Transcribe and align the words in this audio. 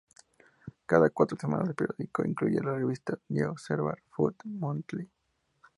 Cada 0.87 1.11
cuatro 1.11 1.37
semanas 1.39 1.69
el 1.69 1.75
periódico 1.75 2.25
incluye 2.25 2.59
la 2.59 2.73
revista 2.73 3.19
"The 3.31 3.45
Observer 3.45 4.01
Food 4.09 4.33
Monthly". 4.45 5.07